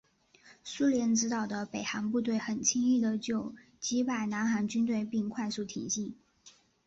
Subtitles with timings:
[0.63, 6.15] 苏联指导的北韩部队很轻易的就击败南韩军队并快速挺进。